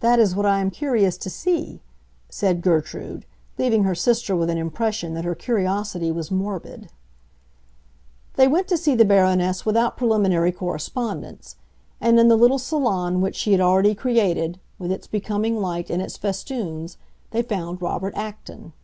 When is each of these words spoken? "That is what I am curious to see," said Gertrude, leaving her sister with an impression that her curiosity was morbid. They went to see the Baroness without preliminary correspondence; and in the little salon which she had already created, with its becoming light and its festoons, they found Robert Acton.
"That 0.00 0.18
is 0.18 0.36
what 0.36 0.44
I 0.44 0.60
am 0.60 0.70
curious 0.70 1.16
to 1.16 1.30
see," 1.30 1.80
said 2.28 2.60
Gertrude, 2.60 3.24
leaving 3.56 3.84
her 3.84 3.94
sister 3.94 4.36
with 4.36 4.50
an 4.50 4.58
impression 4.58 5.14
that 5.14 5.24
her 5.24 5.34
curiosity 5.34 6.12
was 6.12 6.30
morbid. 6.30 6.90
They 8.34 8.46
went 8.46 8.68
to 8.68 8.76
see 8.76 8.94
the 8.94 9.06
Baroness 9.06 9.64
without 9.64 9.96
preliminary 9.96 10.52
correspondence; 10.52 11.56
and 11.98 12.20
in 12.20 12.28
the 12.28 12.36
little 12.36 12.58
salon 12.58 13.22
which 13.22 13.36
she 13.36 13.52
had 13.52 13.60
already 13.62 13.94
created, 13.94 14.60
with 14.78 14.92
its 14.92 15.06
becoming 15.06 15.58
light 15.62 15.88
and 15.88 16.02
its 16.02 16.18
festoons, 16.18 16.98
they 17.30 17.40
found 17.40 17.80
Robert 17.80 18.14
Acton. 18.14 18.74